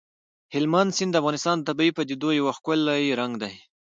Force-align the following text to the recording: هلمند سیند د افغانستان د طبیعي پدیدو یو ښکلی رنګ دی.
هلمند 0.53 0.91
سیند 0.97 1.11
د 1.13 1.15
افغانستان 1.21 1.57
د 1.59 1.63
طبیعي 1.69 1.91
پدیدو 1.97 2.29
یو 2.39 2.47
ښکلی 2.57 3.03
رنګ 3.19 3.33
دی. 3.41 3.53